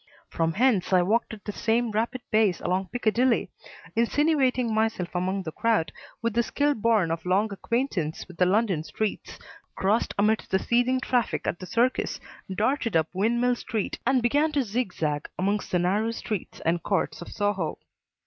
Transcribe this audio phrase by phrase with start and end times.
[0.31, 3.51] From hence I walked at the same rapid pace along Piccadilly,
[3.95, 5.91] insinuating myself among the crowd
[6.23, 9.37] with the skill born of long acquaintance with the London streets,
[9.75, 12.19] crossed amidst the seething traffic at the Circus,
[12.51, 17.27] darted up Windmill Street and began to zigzag amongst the narrow streets and courts of
[17.29, 17.77] Soho.